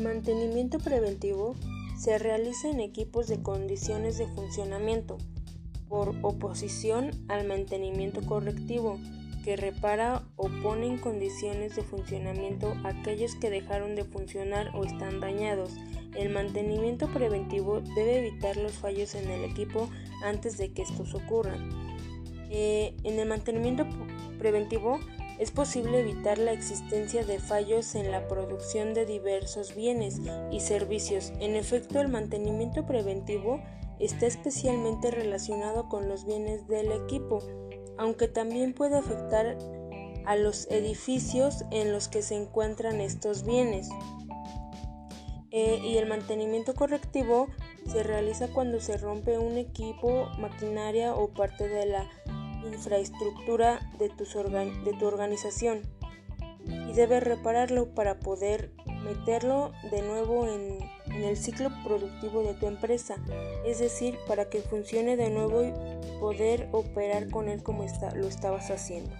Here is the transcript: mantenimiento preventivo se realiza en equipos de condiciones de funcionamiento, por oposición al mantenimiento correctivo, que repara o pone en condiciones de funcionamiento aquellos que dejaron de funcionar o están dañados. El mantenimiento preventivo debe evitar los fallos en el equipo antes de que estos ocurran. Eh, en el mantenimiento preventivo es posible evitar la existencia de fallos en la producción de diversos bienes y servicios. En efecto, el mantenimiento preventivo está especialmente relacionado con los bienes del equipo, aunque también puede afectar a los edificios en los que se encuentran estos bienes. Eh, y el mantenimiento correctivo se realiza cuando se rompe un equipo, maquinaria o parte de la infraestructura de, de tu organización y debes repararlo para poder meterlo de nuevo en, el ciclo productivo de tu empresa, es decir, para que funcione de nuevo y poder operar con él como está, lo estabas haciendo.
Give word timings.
mantenimiento 0.00 0.78
preventivo 0.78 1.54
se 1.98 2.18
realiza 2.18 2.68
en 2.68 2.80
equipos 2.80 3.28
de 3.28 3.42
condiciones 3.42 4.18
de 4.18 4.26
funcionamiento, 4.26 5.18
por 5.88 6.14
oposición 6.22 7.10
al 7.28 7.46
mantenimiento 7.46 8.22
correctivo, 8.22 8.98
que 9.44 9.56
repara 9.56 10.22
o 10.36 10.48
pone 10.62 10.86
en 10.86 10.98
condiciones 10.98 11.76
de 11.76 11.82
funcionamiento 11.82 12.74
aquellos 12.84 13.34
que 13.34 13.50
dejaron 13.50 13.94
de 13.94 14.04
funcionar 14.04 14.70
o 14.74 14.84
están 14.84 15.20
dañados. 15.20 15.72
El 16.16 16.30
mantenimiento 16.30 17.08
preventivo 17.08 17.80
debe 17.94 18.26
evitar 18.26 18.56
los 18.56 18.72
fallos 18.72 19.14
en 19.14 19.30
el 19.30 19.44
equipo 19.44 19.88
antes 20.24 20.58
de 20.58 20.72
que 20.72 20.82
estos 20.82 21.14
ocurran. 21.14 21.70
Eh, 22.50 22.94
en 23.02 23.18
el 23.18 23.28
mantenimiento 23.28 23.86
preventivo 24.38 25.00
es 25.38 25.50
posible 25.50 26.00
evitar 26.00 26.38
la 26.38 26.52
existencia 26.52 27.24
de 27.24 27.38
fallos 27.38 27.94
en 27.94 28.10
la 28.10 28.28
producción 28.28 28.94
de 28.94 29.06
diversos 29.06 29.74
bienes 29.74 30.20
y 30.50 30.60
servicios. 30.60 31.32
En 31.40 31.56
efecto, 31.56 32.00
el 32.00 32.08
mantenimiento 32.08 32.86
preventivo 32.86 33.60
está 33.98 34.26
especialmente 34.26 35.10
relacionado 35.10 35.88
con 35.88 36.08
los 36.08 36.24
bienes 36.24 36.66
del 36.68 36.92
equipo, 36.92 37.40
aunque 37.98 38.28
también 38.28 38.74
puede 38.74 38.96
afectar 38.96 39.56
a 40.24 40.36
los 40.36 40.68
edificios 40.70 41.64
en 41.70 41.92
los 41.92 42.08
que 42.08 42.22
se 42.22 42.36
encuentran 42.36 43.00
estos 43.00 43.44
bienes. 43.44 43.88
Eh, 45.50 45.80
y 45.82 45.98
el 45.98 46.08
mantenimiento 46.08 46.74
correctivo 46.74 47.48
se 47.86 48.02
realiza 48.02 48.48
cuando 48.48 48.80
se 48.80 48.96
rompe 48.96 49.38
un 49.38 49.58
equipo, 49.58 50.28
maquinaria 50.38 51.14
o 51.14 51.28
parte 51.28 51.68
de 51.68 51.86
la 51.86 52.08
infraestructura 52.66 53.80
de, 53.98 54.08
de 54.08 54.92
tu 54.98 55.06
organización 55.06 55.82
y 56.66 56.92
debes 56.92 57.22
repararlo 57.22 57.94
para 57.94 58.18
poder 58.18 58.72
meterlo 59.04 59.72
de 59.90 60.02
nuevo 60.02 60.46
en, 60.46 60.78
el 61.12 61.36
ciclo 61.36 61.70
productivo 61.84 62.42
de 62.42 62.54
tu 62.54 62.66
empresa, 62.66 63.16
es 63.66 63.80
decir, 63.80 64.18
para 64.26 64.48
que 64.48 64.60
funcione 64.60 65.16
de 65.16 65.28
nuevo 65.28 65.62
y 65.62 65.72
poder 66.20 66.68
operar 66.72 67.28
con 67.28 67.48
él 67.48 67.62
como 67.62 67.84
está, 67.84 68.14
lo 68.14 68.28
estabas 68.28 68.70
haciendo. 68.70 69.14